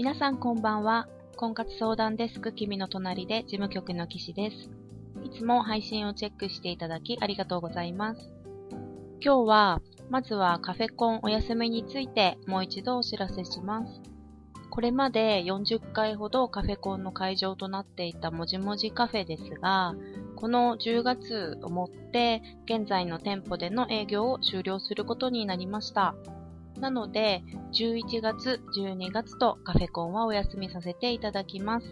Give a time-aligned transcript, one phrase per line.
[0.00, 1.08] 皆さんこんばんは。
[1.36, 4.70] 婚活相談デスク君の隣で事務局の岸です。
[5.22, 8.32] いつも配信をチェックしていただきありがとうございます。
[9.22, 14.00] 今日は、まずはカフェコンお休みについてもう一度お知らせします。
[14.70, 19.94] これまで40回ほどカフェコンの会場となっていたもじもじカフェですが、
[20.34, 26.14] この10月をもって現在の店舗での営業を終了することになりました。
[26.80, 31.86] なので、11月、12月とカフェコンはお休みさせていただきます。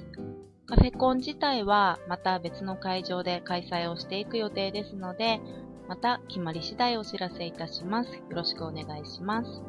[0.67, 5.41] カフェコン自体はまた別の会場で開催をしていく予定ですので、
[5.89, 8.15] また決まり次第お知らせいたします。
[8.15, 9.63] よろしくお願いします。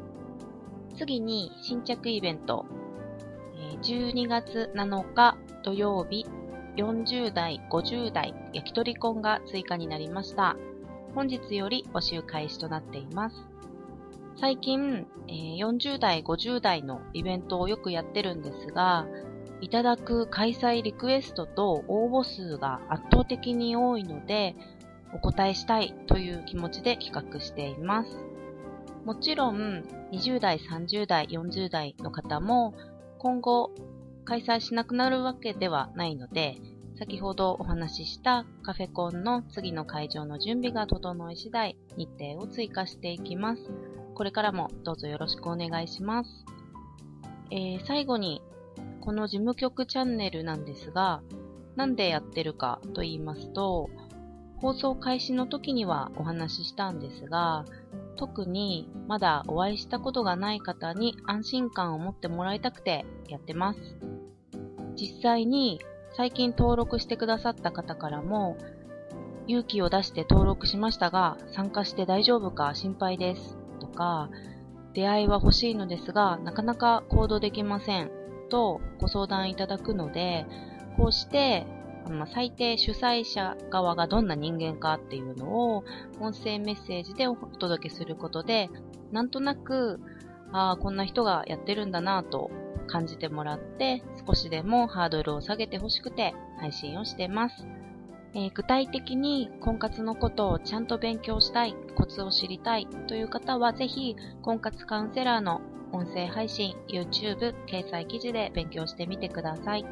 [0.97, 2.65] 次に新着イベント。
[3.81, 6.25] 12月7日土曜日、
[6.77, 10.55] 40代、50代焼き鳥コンが追加になりました。
[11.13, 13.58] 本日より募集開始となっています。
[14.39, 19.05] 最近、え、40代、50代のイベントをよくやってるんですが、
[19.59, 24.55] いただく開催リクエストと応募数が圧倒的に多いので、
[25.13, 28.15] お答えしたいという気持ちで企画しています。
[29.03, 29.83] もちろん、
[30.13, 32.73] 20代、30代、40代の方も、
[33.17, 33.71] 今後
[34.23, 36.55] 開催しなくなるわけではないので、
[36.97, 43.69] 先ほどお話ししたカフェコンの次の会場の準備が整い次第、日程を追加していきます。
[44.19, 46.43] これからもどうぞよろしくお願いします。
[47.51, 48.41] えー、最後に、
[48.99, 51.21] この事務局チャンネルなんですが、
[51.77, 53.89] なんでやってるかと言いますと、
[54.57, 57.63] 放送開始の時にはお話ししたんですが、
[58.17, 63.79] 特にまだお会いしたことがない方に安心感を持ってもらいたくてやってます。
[64.97, 65.79] 実際に
[66.17, 68.57] 最近登録してくださった方からも、
[69.47, 74.29] 勇気を出して登録しましたが、参加して大丈夫か心配ですとか、
[74.93, 78.11] 出会いは欲しいのですが、なかなか行動できません
[78.49, 80.45] とご相談いただくので、
[80.97, 81.65] こうして、
[82.09, 85.83] まあ、最低主催者側がどんな人間かっていうのを
[86.19, 88.69] 音声メッセージでお届けすることで、
[89.11, 89.99] なんとなく、
[90.51, 92.49] ああ、こんな人がやってるんだなと
[92.87, 97.78] 感じてもらって、少しでもハードルを下げてほしくて配信をしています。
[98.33, 109.85] えー、具体的に婚活のことをちゃんと勉強したい、コツを知りたいという方はぜひ婚活カウンセラーの音声配信、YouTube、掲載記事で勉強してみてください。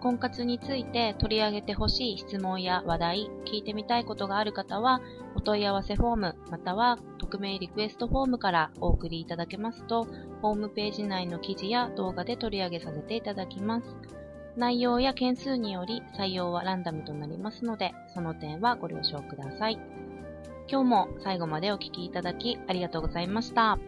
[0.00, 5.00] 婚活について取り上げてほしい質問や話題、聞いてみたいことがある方は、
[5.36, 10.08] お問い合わせフォーム、または匿名リクエストフォームからお送りいただけますと、
[10.40, 14.21] ホームページ内の記事や動画で取り上げさせていただきます。
[14.56, 19.78] 内容や件数により採用はランダムとなりますので、その点はご了承ください。
[20.68, 23.78] 今日も最後までお聴きいただきありがとうございました。